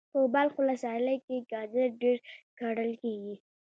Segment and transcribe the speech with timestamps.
[0.13, 2.17] په بلخ ولسوالی کی ګازر ډیر
[2.59, 3.35] کرل کیږي.